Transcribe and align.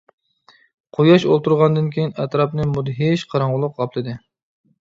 قۇياش 0.97 1.25
ئولتۇرغاندىن 1.27 1.91
كېيىن 1.97 2.15
ئەتراپنى 2.23 2.67
مۇدھىش 2.73 3.27
قاراڭغۇلۇق 3.35 3.77
قاپلىدى. 3.83 4.21